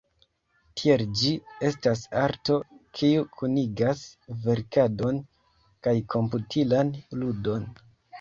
[0.79, 1.33] Tiel, ĝi
[1.67, 2.55] estas arto,
[2.99, 4.01] kiu kunigas
[4.47, 5.21] verkadon
[5.89, 7.69] kaj komputilan ludon.